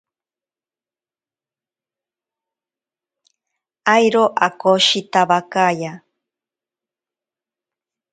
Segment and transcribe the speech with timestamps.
[3.95, 5.93] Airo akoshitawakaya.